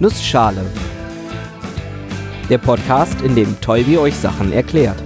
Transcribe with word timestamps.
Nussschale. 0.00 0.64
Der 2.48 2.58
Podcast, 2.58 3.20
in 3.22 3.34
dem 3.34 3.60
Tolbi 3.60 3.98
euch 3.98 4.14
Sachen 4.14 4.52
erklärt. 4.52 5.02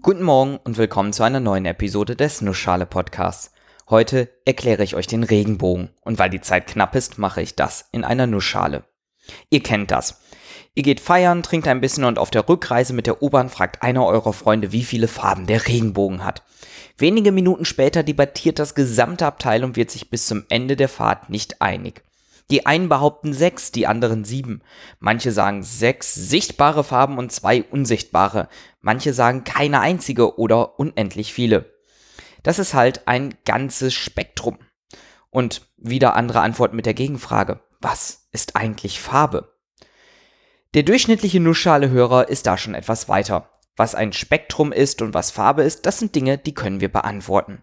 Guten 0.00 0.22
Morgen 0.22 0.58
und 0.62 0.78
willkommen 0.78 1.12
zu 1.12 1.24
einer 1.24 1.40
neuen 1.40 1.66
Episode 1.66 2.14
des 2.14 2.40
Nussschale 2.40 2.86
Podcasts. 2.86 3.50
Heute 3.90 4.28
erkläre 4.44 4.84
ich 4.84 4.94
euch 4.94 5.08
den 5.08 5.24
Regenbogen 5.24 5.90
und 6.02 6.20
weil 6.20 6.30
die 6.30 6.40
Zeit 6.40 6.68
knapp 6.68 6.94
ist, 6.94 7.18
mache 7.18 7.42
ich 7.42 7.56
das 7.56 7.88
in 7.90 8.04
einer 8.04 8.28
Nussschale. 8.28 8.84
Ihr 9.50 9.64
kennt 9.64 9.90
das. 9.90 10.20
Ihr 10.76 10.84
geht 10.84 11.00
feiern, 11.00 11.42
trinkt 11.42 11.66
ein 11.66 11.80
bisschen 11.80 12.04
und 12.04 12.16
auf 12.16 12.30
der 12.30 12.48
Rückreise 12.48 12.92
mit 12.92 13.08
der 13.08 13.24
U-Bahn 13.24 13.48
fragt 13.48 13.82
einer 13.82 14.06
eurer 14.06 14.32
Freunde, 14.32 14.70
wie 14.70 14.84
viele 14.84 15.08
Farben 15.08 15.48
der 15.48 15.66
Regenbogen 15.66 16.24
hat. 16.24 16.44
Wenige 16.98 17.32
Minuten 17.32 17.64
später 17.64 18.02
debattiert 18.02 18.58
das 18.58 18.74
gesamte 18.74 19.26
Abteil 19.26 19.64
und 19.64 19.76
wird 19.76 19.90
sich 19.90 20.10
bis 20.10 20.26
zum 20.26 20.44
Ende 20.48 20.76
der 20.76 20.88
Fahrt 20.88 21.30
nicht 21.30 21.60
einig. 21.62 22.02
Die 22.50 22.66
einen 22.66 22.88
behaupten 22.88 23.32
sechs, 23.32 23.72
die 23.72 23.86
anderen 23.86 24.24
sieben. 24.24 24.62
Manche 24.98 25.32
sagen 25.32 25.62
sechs 25.62 26.14
sichtbare 26.14 26.84
Farben 26.84 27.16
und 27.16 27.32
zwei 27.32 27.62
unsichtbare. 27.62 28.48
Manche 28.80 29.14
sagen 29.14 29.44
keine 29.44 29.80
einzige 29.80 30.38
oder 30.38 30.78
unendlich 30.78 31.32
viele. 31.32 31.72
Das 32.42 32.58
ist 32.58 32.74
halt 32.74 33.06
ein 33.08 33.34
ganzes 33.44 33.94
Spektrum. 33.94 34.58
Und 35.30 35.62
wieder 35.78 36.14
andere 36.14 36.40
Antworten 36.40 36.76
mit 36.76 36.84
der 36.84 36.94
Gegenfrage. 36.94 37.60
Was 37.80 38.28
ist 38.32 38.54
eigentlich 38.54 39.00
Farbe? 39.00 39.56
Der 40.74 40.82
durchschnittliche 40.82 41.40
Nussschale-Hörer 41.40 42.28
ist 42.28 42.46
da 42.46 42.58
schon 42.58 42.74
etwas 42.74 43.08
weiter. 43.08 43.48
Was 43.76 43.94
ein 43.94 44.12
Spektrum 44.12 44.72
ist 44.72 45.02
und 45.02 45.14
was 45.14 45.30
Farbe 45.30 45.62
ist, 45.62 45.86
das 45.86 45.98
sind 45.98 46.14
Dinge, 46.14 46.38
die 46.38 46.54
können 46.54 46.80
wir 46.80 46.92
beantworten. 46.92 47.62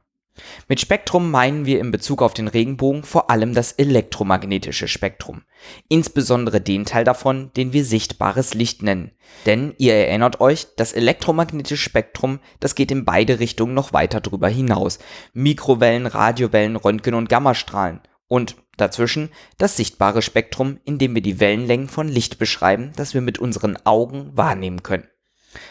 Mit 0.67 0.79
Spektrum 0.79 1.31
meinen 1.31 1.65
wir 1.65 1.79
in 1.79 1.91
Bezug 1.91 2.21
auf 2.21 2.33
den 2.33 2.47
Regenbogen 2.47 3.03
vor 3.03 3.29
allem 3.29 3.53
das 3.53 3.73
elektromagnetische 3.73 4.87
Spektrum, 4.87 5.43
insbesondere 5.87 6.61
den 6.61 6.85
Teil 6.85 7.03
davon, 7.03 7.51
den 7.55 7.73
wir 7.73 7.83
sichtbares 7.83 8.53
Licht 8.53 8.81
nennen. 8.81 9.11
Denn 9.45 9.73
ihr 9.77 9.93
erinnert 9.93 10.39
euch, 10.39 10.67
das 10.77 10.93
elektromagnetische 10.93 11.89
Spektrum, 11.89 12.39
das 12.59 12.75
geht 12.75 12.91
in 12.91 13.05
beide 13.05 13.39
Richtungen 13.39 13.73
noch 13.73 13.93
weiter 13.93 14.21
drüber 14.21 14.47
hinaus. 14.47 14.99
Mikrowellen, 15.33 16.05
Radiowellen, 16.07 16.75
Röntgen 16.75 17.13
und 17.13 17.29
Gammastrahlen. 17.29 18.01
Und 18.27 18.55
dazwischen 18.77 19.29
das 19.57 19.75
sichtbare 19.75 20.21
Spektrum, 20.21 20.79
in 20.85 20.97
dem 20.97 21.15
wir 21.15 21.21
die 21.21 21.39
Wellenlängen 21.39 21.89
von 21.89 22.07
Licht 22.07 22.37
beschreiben, 22.37 22.93
das 22.95 23.13
wir 23.13 23.21
mit 23.21 23.39
unseren 23.39 23.77
Augen 23.85 24.31
wahrnehmen 24.37 24.83
können. 24.83 25.07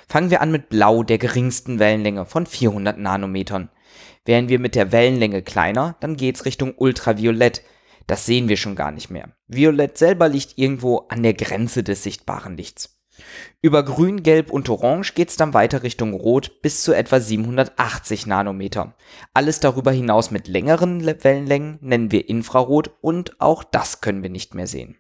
Fangen 0.09 0.31
wir 0.31 0.41
an 0.41 0.51
mit 0.51 0.69
Blau, 0.69 1.03
der 1.03 1.19
geringsten 1.19 1.79
Wellenlänge 1.79 2.27
von 2.27 2.47
400 2.47 2.98
Nanometern. 2.98 3.71
Wären 4.25 4.48
wir 4.48 4.59
mit 4.59 4.75
der 4.75 4.93
Wellenlänge 4.93 5.43
kleiner, 5.43 5.97
dann 6.01 6.17
geht's 6.17 6.45
Richtung 6.45 6.75
Ultraviolett. 6.77 7.62
Das 8.06 8.27
sehen 8.27 8.49
wir 8.49 8.56
schon 8.56 8.77
gar 8.77 8.91
nicht 8.91 9.11
mehr. 9.11 9.31
Violett 9.47 9.99
selber 9.99 10.29
liegt 10.29 10.56
irgendwo 10.56 11.06
an 11.09 11.23
der 11.23 11.34
Grenze 11.34 11.83
des 11.83 12.03
sichtbaren 12.03 12.56
Lichts. 12.56 12.99
Über 13.61 13.83
Grün, 13.83 14.23
Gelb 14.23 14.51
und 14.51 14.69
Orange 14.69 15.15
geht 15.15 15.31
es 15.31 15.37
dann 15.37 15.55
weiter 15.55 15.83
Richtung 15.83 16.15
Rot 16.15 16.62
bis 16.62 16.83
zu 16.83 16.93
etwa 16.93 17.21
780 17.21 18.27
Nanometer. 18.27 18.95
Alles 19.34 19.61
darüber 19.61 19.91
hinaus 19.91 20.31
mit 20.31 20.47
längeren 20.47 21.05
Wellenlängen 21.05 21.79
nennen 21.81 22.12
wir 22.12 22.29
Infrarot 22.29 22.91
und 23.01 23.41
auch 23.41 23.65
das 23.65 24.01
können 24.01 24.23
wir 24.23 24.31
nicht 24.31 24.55
mehr 24.55 24.67
sehen. 24.67 24.97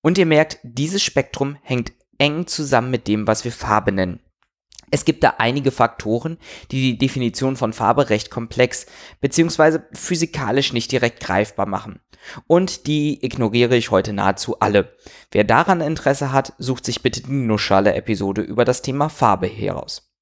Und 0.00 0.18
ihr 0.18 0.26
merkt, 0.26 0.58
dieses 0.64 1.02
Spektrum 1.02 1.56
hängt 1.62 1.92
eng 2.18 2.46
zusammen 2.46 2.90
mit 2.90 3.08
dem, 3.08 3.26
was 3.26 3.44
wir 3.44 3.52
Farbe 3.52 3.92
nennen. 3.92 4.20
Es 4.90 5.06
gibt 5.06 5.24
da 5.24 5.34
einige 5.38 5.70
Faktoren, 5.70 6.36
die 6.70 6.92
die 6.92 6.98
Definition 6.98 7.56
von 7.56 7.72
Farbe 7.72 8.10
recht 8.10 8.30
komplex 8.30 8.84
bzw. 9.22 9.78
physikalisch 9.94 10.74
nicht 10.74 10.92
direkt 10.92 11.20
greifbar 11.20 11.66
machen. 11.66 12.00
Und 12.46 12.86
die 12.86 13.24
ignoriere 13.24 13.74
ich 13.74 13.90
heute 13.90 14.12
nahezu 14.12 14.60
alle. 14.60 14.94
Wer 15.30 15.44
daran 15.44 15.80
Interesse 15.80 16.30
hat, 16.30 16.52
sucht 16.58 16.84
sich 16.84 17.02
bitte 17.02 17.22
die 17.22 17.32
Nussschale-Episode 17.32 18.42
über 18.42 18.66
das 18.66 18.82
Thema 18.82 19.08
Farbe 19.08 19.46
heraus. 19.46 20.12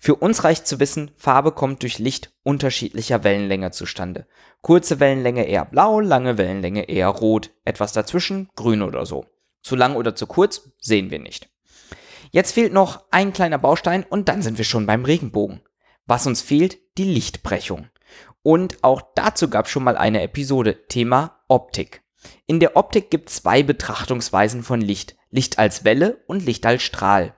Für 0.00 0.14
uns 0.14 0.44
reicht 0.44 0.66
zu 0.66 0.80
wissen, 0.80 1.10
Farbe 1.16 1.52
kommt 1.52 1.82
durch 1.82 1.98
Licht 1.98 2.32
unterschiedlicher 2.44 3.24
Wellenlänge 3.24 3.72
zustande. 3.72 4.26
Kurze 4.62 5.00
Wellenlänge 5.00 5.46
eher 5.46 5.64
blau, 5.64 6.00
lange 6.00 6.38
Wellenlänge 6.38 6.88
eher 6.88 7.08
rot, 7.08 7.50
etwas 7.64 7.92
dazwischen 7.92 8.48
grün 8.54 8.82
oder 8.82 9.04
so. 9.04 9.26
Zu 9.66 9.74
lang 9.74 9.96
oder 9.96 10.14
zu 10.14 10.28
kurz 10.28 10.70
sehen 10.78 11.10
wir 11.10 11.18
nicht. 11.18 11.50
Jetzt 12.30 12.52
fehlt 12.52 12.72
noch 12.72 13.02
ein 13.10 13.32
kleiner 13.32 13.58
Baustein 13.58 14.04
und 14.04 14.28
dann 14.28 14.40
sind 14.40 14.58
wir 14.58 14.64
schon 14.64 14.86
beim 14.86 15.04
Regenbogen. 15.04 15.60
Was 16.06 16.28
uns 16.28 16.40
fehlt, 16.40 16.78
die 16.98 17.12
Lichtbrechung. 17.12 17.88
Und 18.44 18.84
auch 18.84 19.02
dazu 19.16 19.50
gab 19.50 19.64
es 19.64 19.72
schon 19.72 19.82
mal 19.82 19.96
eine 19.96 20.22
Episode, 20.22 20.86
Thema 20.86 21.40
Optik. 21.48 22.04
In 22.46 22.60
der 22.60 22.76
Optik 22.76 23.10
gibt 23.10 23.28
es 23.28 23.42
zwei 23.42 23.64
Betrachtungsweisen 23.64 24.62
von 24.62 24.80
Licht. 24.80 25.16
Licht 25.30 25.58
als 25.58 25.84
Welle 25.84 26.22
und 26.28 26.46
Licht 26.46 26.64
als 26.64 26.84
Strahl. 26.84 27.34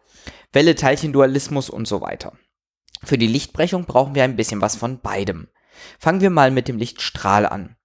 Welle-Teilchen-Dualismus 0.53 1.71
und 1.71 1.89
so 1.89 2.03
weiter. 2.03 2.37
Für 3.03 3.17
die 3.17 3.27
Lichtbrechung 3.27 3.87
brauchen 3.87 4.15
wir 4.15 4.25
ein 4.25 4.37
bisschen 4.37 4.61
was 4.61 4.77
von 4.77 5.01
beidem. 5.01 5.49
Fangen 5.99 6.21
wir 6.21 6.29
mal 6.29 6.51
mit 6.51 6.69
dem 6.69 6.77
Lichtstrahl 6.77 7.47
an. 7.47 7.78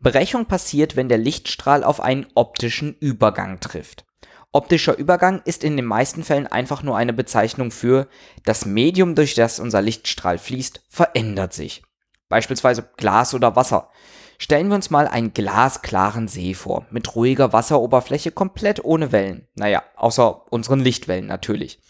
Brechung 0.00 0.46
passiert, 0.46 0.96
wenn 0.96 1.08
der 1.08 1.18
Lichtstrahl 1.18 1.84
auf 1.84 2.00
einen 2.00 2.26
optischen 2.34 2.96
Übergang 2.98 3.60
trifft. 3.60 4.04
Optischer 4.52 4.96
Übergang 4.96 5.42
ist 5.44 5.64
in 5.64 5.76
den 5.76 5.84
meisten 5.84 6.22
Fällen 6.22 6.46
einfach 6.46 6.84
nur 6.84 6.96
eine 6.96 7.12
Bezeichnung 7.12 7.72
für 7.72 8.06
das 8.44 8.66
Medium, 8.66 9.16
durch 9.16 9.34
das 9.34 9.58
unser 9.58 9.82
Lichtstrahl 9.82 10.38
fließt, 10.38 10.82
verändert 10.88 11.52
sich. 11.52 11.82
Beispielsweise 12.28 12.88
Glas 12.96 13.34
oder 13.34 13.56
Wasser. 13.56 13.90
Stellen 14.38 14.68
wir 14.68 14.76
uns 14.76 14.90
mal 14.90 15.08
einen 15.08 15.34
glasklaren 15.34 16.28
See 16.28 16.54
vor, 16.54 16.86
mit 16.90 17.14
ruhiger 17.16 17.52
Wasseroberfläche 17.52 18.30
komplett 18.30 18.84
ohne 18.84 19.10
Wellen. 19.12 19.48
Naja, 19.54 19.82
außer 19.96 20.52
unseren 20.52 20.80
Lichtwellen 20.80 21.26
natürlich. 21.26 21.80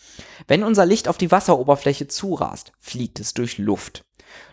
Wenn 0.46 0.62
unser 0.62 0.86
Licht 0.86 1.08
auf 1.08 1.18
die 1.18 1.30
Wasseroberfläche 1.30 2.08
zurast, 2.08 2.72
fliegt 2.78 3.20
es 3.20 3.34
durch 3.34 3.58
Luft. 3.58 4.04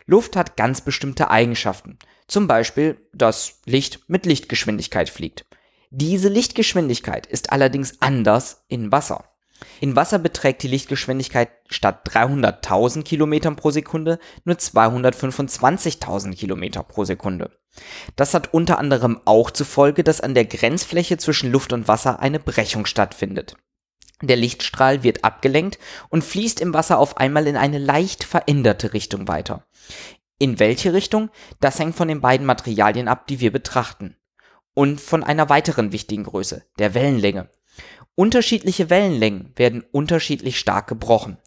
Luft 0.05 0.35
hat 0.35 0.57
ganz 0.57 0.81
bestimmte 0.81 1.29
Eigenschaften. 1.29 1.97
Zum 2.27 2.47
Beispiel, 2.47 2.97
dass 3.13 3.59
Licht 3.65 4.01
mit 4.07 4.25
Lichtgeschwindigkeit 4.25 5.09
fliegt. 5.09 5.45
Diese 5.89 6.29
Lichtgeschwindigkeit 6.29 7.25
ist 7.25 7.51
allerdings 7.51 8.01
anders 8.01 8.63
in 8.67 8.91
Wasser. 8.91 9.25
In 9.79 9.95
Wasser 9.95 10.19
beträgt 10.19 10.63
die 10.63 10.67
Lichtgeschwindigkeit 10.67 11.49
statt 11.69 12.07
300.000 12.09 13.03
Kilometern 13.03 13.55
pro 13.55 13.71
Sekunde 13.71 14.19
nur 14.45 14.55
225.000 14.55 16.35
Kilometer 16.35 16.83
pro 16.83 17.03
Sekunde. 17.03 17.51
Das 18.15 18.33
hat 18.33 18.53
unter 18.53 18.79
anderem 18.79 19.21
auch 19.25 19.51
zur 19.51 19.65
Folge, 19.65 20.03
dass 20.03 20.21
an 20.21 20.33
der 20.33 20.45
Grenzfläche 20.45 21.17
zwischen 21.17 21.51
Luft 21.51 21.73
und 21.73 21.87
Wasser 21.87 22.19
eine 22.19 22.39
Brechung 22.39 22.85
stattfindet. 22.85 23.55
Der 24.21 24.35
Lichtstrahl 24.35 25.03
wird 25.03 25.23
abgelenkt 25.23 25.79
und 26.09 26.23
fließt 26.23 26.59
im 26.61 26.73
Wasser 26.73 26.99
auf 26.99 27.17
einmal 27.17 27.47
in 27.47 27.57
eine 27.57 27.79
leicht 27.79 28.23
veränderte 28.23 28.93
Richtung 28.93 29.27
weiter. 29.27 29.65
In 30.37 30.59
welche 30.59 30.93
Richtung? 30.93 31.29
Das 31.59 31.79
hängt 31.79 31.95
von 31.95 32.07
den 32.07 32.21
beiden 32.21 32.45
Materialien 32.45 33.07
ab, 33.07 33.27
die 33.27 33.39
wir 33.39 33.51
betrachten 33.51 34.15
und 34.73 35.01
von 35.01 35.23
einer 35.23 35.49
weiteren 35.49 35.91
wichtigen 35.91 36.23
Größe, 36.23 36.63
der 36.79 36.93
Wellenlänge. 36.93 37.49
Unterschiedliche 38.15 38.89
Wellenlängen 38.89 39.53
werden 39.55 39.83
unterschiedlich 39.91 40.59
stark 40.59 40.87
gebrochen. 40.87 41.37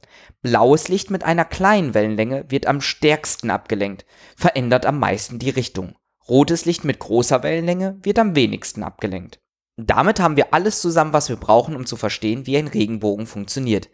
Blaues 0.43 0.89
Licht 0.89 1.11
mit 1.11 1.25
einer 1.25 1.45
kleinen 1.45 1.95
Wellenlänge 1.95 2.47
wird 2.49 2.67
am 2.67 2.81
stärksten 2.81 3.51
abgelenkt, 3.51 4.07
verändert 4.37 4.87
am 4.87 4.99
meisten 4.99 5.39
die 5.39 5.51
Richtung. 5.51 5.95
Rotes 6.29 6.65
Licht 6.65 6.85
mit 6.85 6.99
großer 6.99 7.43
Wellenlänge 7.43 7.99
wird 8.03 8.19
am 8.19 8.35
wenigsten 8.35 8.83
abgelenkt. 8.83 9.41
Damit 9.77 10.21
haben 10.21 10.37
wir 10.37 10.55
alles 10.55 10.81
zusammen, 10.81 11.13
was 11.13 11.29
wir 11.29 11.37
brauchen, 11.37 11.75
um 11.75 11.87
zu 11.87 11.97
verstehen, 11.97 12.47
wie 12.47 12.57
ein 12.57 12.69
Regenbogen 12.69 13.27
funktioniert. 13.27 13.89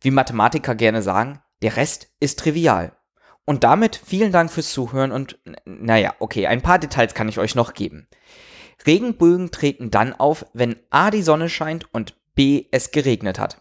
Wie 0.00 0.10
Mathematiker 0.10 0.74
gerne 0.74 1.02
sagen, 1.02 1.40
der 1.62 1.76
Rest 1.76 2.08
ist 2.20 2.38
trivial. 2.38 2.96
Und 3.44 3.64
damit 3.64 4.00
vielen 4.02 4.32
Dank 4.32 4.50
fürs 4.50 4.72
Zuhören 4.72 5.12
und 5.12 5.38
naja, 5.64 6.14
okay, 6.20 6.46
ein 6.46 6.62
paar 6.62 6.78
Details 6.78 7.14
kann 7.14 7.28
ich 7.28 7.38
euch 7.38 7.54
noch 7.54 7.74
geben. 7.74 8.08
Regenbögen 8.86 9.50
treten 9.50 9.90
dann 9.90 10.14
auf, 10.14 10.46
wenn 10.54 10.76
A 10.90 11.10
die 11.10 11.22
Sonne 11.22 11.48
scheint 11.48 11.92
und 11.92 12.14
B 12.34 12.66
es 12.70 12.92
geregnet 12.92 13.38
hat. 13.38 13.60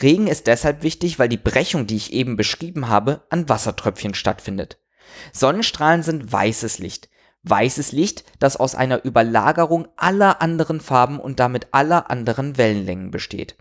Regen 0.00 0.26
ist 0.26 0.46
deshalb 0.46 0.82
wichtig, 0.82 1.18
weil 1.18 1.28
die 1.28 1.36
Brechung, 1.36 1.86
die 1.86 1.96
ich 1.96 2.12
eben 2.12 2.36
beschrieben 2.36 2.88
habe, 2.88 3.26
an 3.30 3.48
Wassertröpfchen 3.48 4.14
stattfindet. 4.14 4.78
Sonnenstrahlen 5.32 6.02
sind 6.02 6.32
weißes 6.32 6.78
Licht. 6.78 7.08
Weißes 7.44 7.92
Licht, 7.92 8.24
das 8.38 8.56
aus 8.56 8.74
einer 8.74 9.04
Überlagerung 9.04 9.88
aller 9.96 10.42
anderen 10.42 10.80
Farben 10.80 11.20
und 11.20 11.40
damit 11.40 11.68
aller 11.72 12.10
anderen 12.10 12.56
Wellenlängen 12.58 13.10
besteht. 13.10 13.56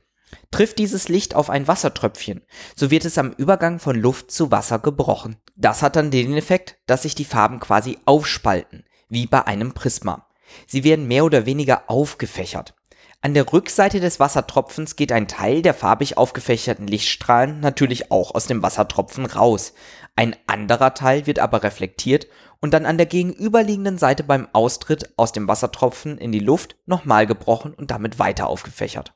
Trifft 0.52 0.78
dieses 0.80 1.10
Licht 1.10 1.36
auf 1.36 1.50
ein 1.50 1.68
Wassertröpfchen, 1.68 2.42
so 2.76 2.92
wird 2.92 3.06
es 3.06 3.18
am 3.18 3.32
Übergang 3.32 3.80
von 3.80 3.96
Luft 3.96 4.32
zu 4.32 4.52
Wasser 4.52 4.80
gebrochen. 4.80 5.38
Das 5.56 5.82
hat 5.82 5.96
dann 5.96 6.12
den 6.12 6.34
Effekt, 6.36 6.78
dass 6.86 7.04
sich 7.04 7.16
die 7.16 7.26
Farben 7.26 7.60
quasi 7.60 7.98
aufspalten, 8.06 8.84
wie 9.10 9.26
bei 9.26 9.46
einem 9.46 9.74
Prisma. 9.74 10.28
Sie 10.66 10.84
werden 10.84 11.08
mehr 11.08 11.26
oder 11.26 11.46
weniger 11.46 11.90
aufgefächert. 11.90 12.77
An 13.22 13.34
der 13.34 13.52
Rückseite 13.52 14.00
des 14.00 14.20
Wassertropfens 14.20 14.96
geht 14.96 15.12
ein 15.12 15.28
Teil 15.28 15.64
der 15.64 15.74
farbig 15.74 16.18
aufgefächerten 16.18 16.86
Lichtstrahlen 16.86 17.60
natürlich 17.60 18.12
auch 18.12 18.36
aus 18.36 18.46
dem 18.46 18.62
Wassertropfen 18.62 19.26
raus. 19.26 19.74
Ein 20.16 20.36
anderer 20.46 20.94
Teil 20.94 21.26
wird 21.26 21.40
aber 21.40 21.64
reflektiert 21.64 22.28
und 22.60 22.74
dann 22.74 22.86
an 22.86 22.98
der 22.98 23.08
gegenüberliegenden 23.08 23.98
Seite 23.98 24.24
beim 24.24 24.48
Austritt 24.54 25.14
aus 25.18 25.32
dem 25.32 25.48
Wassertropfen 25.48 26.20
in 26.20 26.32
die 26.32 26.40
Luft 26.40 26.76
nochmal 26.86 27.26
gebrochen 27.26 27.74
und 27.74 27.90
damit 27.90 28.20
weiter 28.20 28.48
aufgefächert. 28.48 29.14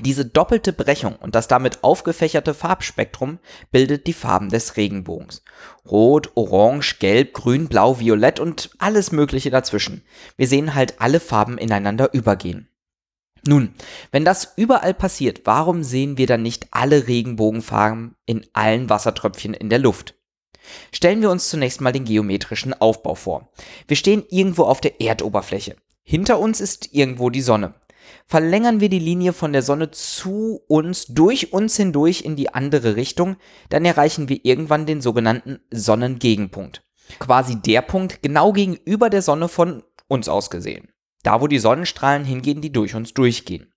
Diese 0.00 0.24
doppelte 0.26 0.72
Brechung 0.72 1.14
und 1.14 1.36
das 1.36 1.46
damit 1.46 1.84
aufgefächerte 1.84 2.54
Farbspektrum 2.54 3.38
bildet 3.70 4.08
die 4.08 4.12
Farben 4.12 4.48
des 4.48 4.76
Regenbogens. 4.76 5.44
Rot, 5.88 6.32
Orange, 6.34 6.98
Gelb, 6.98 7.34
Grün, 7.34 7.68
Blau, 7.68 8.00
Violett 8.00 8.40
und 8.40 8.70
alles 8.78 9.12
Mögliche 9.12 9.50
dazwischen. 9.50 10.02
Wir 10.36 10.48
sehen 10.48 10.74
halt 10.74 11.00
alle 11.00 11.20
Farben 11.20 11.58
ineinander 11.58 12.12
übergehen. 12.12 12.67
Nun, 13.48 13.72
wenn 14.12 14.26
das 14.26 14.52
überall 14.56 14.92
passiert, 14.92 15.40
warum 15.44 15.82
sehen 15.82 16.18
wir 16.18 16.26
dann 16.26 16.42
nicht 16.42 16.66
alle 16.70 17.08
Regenbogenfarben 17.08 18.14
in 18.26 18.46
allen 18.52 18.90
Wassertröpfchen 18.90 19.54
in 19.54 19.70
der 19.70 19.78
Luft? 19.78 20.16
Stellen 20.92 21.22
wir 21.22 21.30
uns 21.30 21.48
zunächst 21.48 21.80
mal 21.80 21.92
den 21.92 22.04
geometrischen 22.04 22.74
Aufbau 22.78 23.14
vor. 23.14 23.48
Wir 23.86 23.96
stehen 23.96 24.22
irgendwo 24.28 24.64
auf 24.64 24.82
der 24.82 25.00
Erdoberfläche. 25.00 25.76
Hinter 26.02 26.40
uns 26.40 26.60
ist 26.60 26.92
irgendwo 26.92 27.30
die 27.30 27.40
Sonne. 27.40 27.72
Verlängern 28.26 28.80
wir 28.80 28.90
die 28.90 28.98
Linie 28.98 29.32
von 29.32 29.54
der 29.54 29.62
Sonne 29.62 29.92
zu 29.92 30.60
uns, 30.68 31.06
durch 31.06 31.50
uns 31.50 31.74
hindurch 31.74 32.20
in 32.20 32.36
die 32.36 32.52
andere 32.52 32.96
Richtung, 32.96 33.36
dann 33.70 33.86
erreichen 33.86 34.28
wir 34.28 34.44
irgendwann 34.44 34.84
den 34.84 35.00
sogenannten 35.00 35.60
Sonnengegenpunkt. 35.70 36.82
Quasi 37.18 37.56
der 37.56 37.80
Punkt 37.80 38.22
genau 38.22 38.52
gegenüber 38.52 39.08
der 39.08 39.22
Sonne 39.22 39.48
von 39.48 39.82
uns 40.06 40.28
aus 40.28 40.50
gesehen. 40.50 40.90
Da, 41.22 41.40
wo 41.40 41.46
die 41.46 41.58
Sonnenstrahlen 41.58 42.24
hingehen, 42.24 42.60
die 42.60 42.72
durch 42.72 42.94
uns 42.94 43.14
durchgehen. 43.14 43.72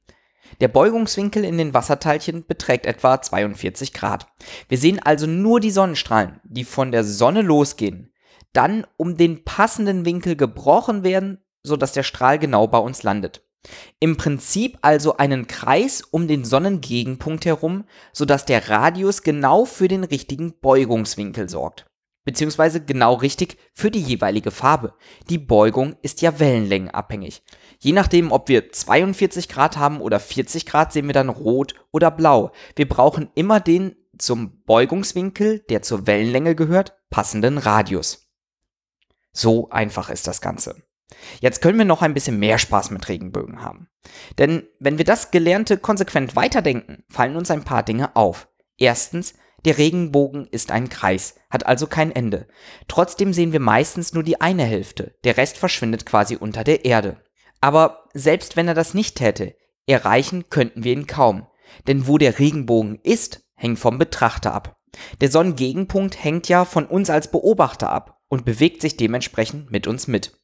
Der 0.60 0.68
Beugungswinkel 0.68 1.46
in 1.46 1.58
den 1.58 1.74
Wasserteilchen 1.74 2.46
beträgt 2.46 2.86
etwa 2.86 3.22
42 3.22 3.94
Grad. 3.94 4.28
Wir 4.68 4.78
sehen 4.78 5.00
also 5.00 5.26
nur 5.26 5.60
die 5.60 5.72
Sonnenstrahlen, 5.72 6.42
die 6.44 6.66
von 6.66 6.92
der 6.92 7.04
Sonne 7.04 7.42
losgehen, 7.42 8.12
dann 8.54 8.86
um 8.98 9.16
den 9.18 9.44
passenden 9.44 10.06
Winkel 10.06 10.36
gebrochen 10.36 11.04
werden, 11.04 11.40
sodass 11.64 11.94
der 11.94 12.04
Strahl 12.04 12.38
genau 12.38 12.68
bei 12.68 12.80
uns 12.80 13.04
landet. 13.04 13.44
Im 14.00 14.18
Prinzip 14.18 14.80
also 14.82 15.18
einen 15.18 15.48
Kreis 15.48 16.02
um 16.02 16.28
den 16.28 16.44
Sonnengegenpunkt 16.44 17.46
herum, 17.46 17.86
sodass 18.12 18.46
der 18.46 18.70
Radius 18.70 19.22
genau 19.22 19.66
für 19.66 19.88
den 19.88 20.04
richtigen 20.04 20.60
Beugungswinkel 20.60 21.48
sorgt 21.48 21.91
beziehungsweise 22.24 22.84
genau 22.84 23.16
richtig 23.16 23.58
für 23.74 23.92
die 23.92 24.02
jeweilige 24.02 24.52
Farbe. 24.52 24.94
Die 25.30 25.38
Beugung 25.38 25.96
ist 26.02 26.22
ja 26.22 26.40
wellenlängenabhängig. 26.40 27.44
Je 27.80 27.94
nachdem, 27.94 28.32
ob 28.32 28.48
wir 28.48 28.72
42 28.72 29.50
Grad 29.50 29.78
haben 29.78 30.02
oder 30.02 30.20
40 30.20 30.66
Grad, 30.66 30.94
sehen 30.94 31.08
wir 31.08 31.14
dann 31.14 31.30
rot 31.30 31.76
oder 31.92 32.12
blau. 32.12 32.52
Wir 32.76 32.88
brauchen 32.88 33.30
immer 33.36 33.60
den 33.60 33.96
zum 34.18 34.64
Beugungswinkel, 34.66 35.60
der 35.70 35.82
zur 35.82 36.06
Wellenlänge 36.06 36.56
gehört, 36.56 36.96
passenden 37.10 37.58
Radius. 37.58 38.28
So 39.34 39.70
einfach 39.70 40.10
ist 40.10 40.28
das 40.28 40.42
Ganze. 40.42 40.84
Jetzt 41.40 41.62
können 41.62 41.78
wir 41.78 41.86
noch 41.86 42.02
ein 42.02 42.14
bisschen 42.14 42.40
mehr 42.40 42.58
Spaß 42.58 42.92
mit 42.92 43.08
Regenbögen 43.10 43.62
haben. 43.62 43.90
Denn 44.38 44.68
wenn 44.80 44.98
wir 44.98 45.06
das 45.06 45.32
Gelernte 45.32 45.78
konsequent 45.78 46.36
weiterdenken, 46.36 47.04
fallen 47.10 47.36
uns 47.36 47.52
ein 47.52 47.64
paar 47.64 47.84
Dinge 47.84 48.16
auf. 48.16 48.48
Erstens, 48.78 49.34
der 49.66 49.78
Regenbogen 49.78 50.48
ist 50.48 50.72
ein 50.72 50.90
Kreis, 50.90 51.36
hat 51.50 51.66
also 51.66 51.88
kein 51.88 52.12
Ende. 52.12 52.48
Trotzdem 52.88 53.34
sehen 53.34 53.52
wir 53.54 53.60
meistens 53.60 54.14
nur 54.14 54.24
die 54.24 54.42
eine 54.42 54.64
Hälfte, 54.64 55.16
der 55.24 55.38
Rest 55.38 55.58
verschwindet 55.58 56.06
quasi 56.06 56.36
unter 56.36 56.64
der 56.64 56.86
Erde. 56.86 57.18
Aber 57.62 58.06
selbst 58.14 58.56
wenn 58.56 58.68
er 58.68 58.74
das 58.74 58.94
nicht 58.94 59.16
täte, 59.18 59.56
erreichen 59.86 60.50
könnten 60.50 60.84
wir 60.84 60.94
ihn 60.94 61.08
kaum. 61.08 61.48
Denn 61.88 62.08
wo 62.08 62.18
der 62.18 62.40
Regenbogen 62.40 63.00
ist, 63.04 63.44
hängt 63.56 63.80
vom 63.80 63.98
Betrachter 63.98 64.54
ab. 64.54 64.78
Der 65.22 65.30
Sonnengegenpunkt 65.30 66.22
hängt 66.22 66.50
ja 66.50 66.66
von 66.66 66.86
uns 66.86 67.10
als 67.10 67.30
Beobachter 67.30 67.90
ab 67.90 68.20
und 68.28 68.46
bewegt 68.46 68.82
sich 68.82 68.98
dementsprechend 68.98 69.72
mit 69.72 69.88
uns 69.88 70.08
mit. 70.08 70.38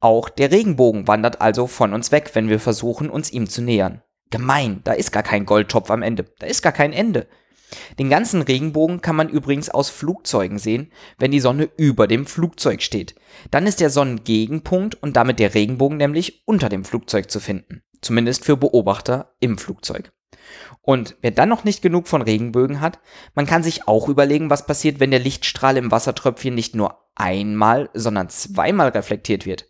Auch 0.00 0.28
der 0.30 0.50
Regenbogen 0.50 1.06
wandert 1.06 1.40
also 1.40 1.66
von 1.66 1.92
uns 1.92 2.10
weg, 2.10 2.30
wenn 2.32 2.48
wir 2.48 2.58
versuchen, 2.58 3.10
uns 3.10 3.30
ihm 3.30 3.48
zu 3.48 3.60
nähern. 3.60 4.02
Gemein, 4.30 4.80
da 4.84 4.92
ist 4.92 5.12
gar 5.12 5.22
kein 5.22 5.44
Goldtopf 5.44 5.90
am 5.90 6.02
Ende, 6.02 6.24
da 6.38 6.46
ist 6.46 6.62
gar 6.62 6.72
kein 6.72 6.92
Ende. 6.92 7.28
Den 7.98 8.10
ganzen 8.10 8.42
Regenbogen 8.42 9.00
kann 9.00 9.16
man 9.16 9.28
übrigens 9.28 9.68
aus 9.68 9.90
Flugzeugen 9.90 10.58
sehen, 10.58 10.92
wenn 11.18 11.30
die 11.30 11.40
Sonne 11.40 11.68
über 11.76 12.06
dem 12.06 12.26
Flugzeug 12.26 12.82
steht. 12.82 13.14
Dann 13.50 13.66
ist 13.66 13.80
der 13.80 13.90
Sonnengegenpunkt 13.90 15.00
und 15.02 15.16
damit 15.16 15.38
der 15.38 15.54
Regenbogen 15.54 15.98
nämlich 15.98 16.42
unter 16.46 16.68
dem 16.68 16.84
Flugzeug 16.84 17.30
zu 17.30 17.40
finden. 17.40 17.82
Zumindest 18.00 18.44
für 18.44 18.56
Beobachter 18.56 19.34
im 19.40 19.58
Flugzeug. 19.58 20.12
Und 20.82 21.16
wer 21.20 21.30
dann 21.30 21.48
noch 21.48 21.64
nicht 21.64 21.82
genug 21.82 22.08
von 22.08 22.22
Regenbögen 22.22 22.80
hat, 22.80 22.98
man 23.34 23.46
kann 23.46 23.62
sich 23.62 23.86
auch 23.86 24.08
überlegen, 24.08 24.50
was 24.50 24.66
passiert, 24.66 25.00
wenn 25.00 25.10
der 25.10 25.20
Lichtstrahl 25.20 25.76
im 25.76 25.90
Wassertröpfchen 25.90 26.54
nicht 26.54 26.74
nur 26.74 26.98
einmal, 27.14 27.90
sondern 27.94 28.28
zweimal 28.30 28.88
reflektiert 28.88 29.46
wird. 29.46 29.66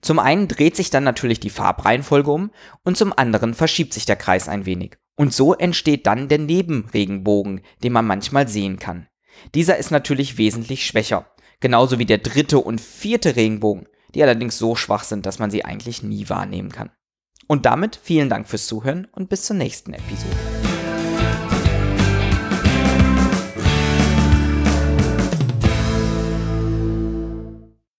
Zum 0.00 0.18
einen 0.18 0.48
dreht 0.48 0.76
sich 0.76 0.90
dann 0.90 1.04
natürlich 1.04 1.40
die 1.40 1.50
Farbreihenfolge 1.50 2.30
um 2.30 2.50
und 2.84 2.96
zum 2.96 3.12
anderen 3.16 3.54
verschiebt 3.54 3.92
sich 3.92 4.06
der 4.06 4.16
Kreis 4.16 4.48
ein 4.48 4.66
wenig. 4.66 4.98
Und 5.16 5.32
so 5.32 5.54
entsteht 5.54 6.06
dann 6.06 6.28
der 6.28 6.38
Nebenregenbogen, 6.38 7.60
den 7.82 7.92
man 7.92 8.06
manchmal 8.06 8.48
sehen 8.48 8.78
kann. 8.78 9.08
Dieser 9.54 9.76
ist 9.76 9.90
natürlich 9.90 10.38
wesentlich 10.38 10.86
schwächer, 10.86 11.26
genauso 11.60 11.98
wie 11.98 12.06
der 12.06 12.18
dritte 12.18 12.58
und 12.58 12.80
vierte 12.80 13.36
Regenbogen, 13.36 13.86
die 14.14 14.22
allerdings 14.22 14.58
so 14.58 14.74
schwach 14.76 15.04
sind, 15.04 15.26
dass 15.26 15.38
man 15.38 15.50
sie 15.50 15.64
eigentlich 15.64 16.02
nie 16.02 16.28
wahrnehmen 16.28 16.70
kann. 16.70 16.90
Und 17.46 17.66
damit 17.66 17.98
vielen 18.02 18.28
Dank 18.28 18.48
fürs 18.48 18.66
Zuhören 18.66 19.06
und 19.12 19.28
bis 19.28 19.42
zur 19.42 19.56
nächsten 19.56 19.92
Episode. 19.92 20.53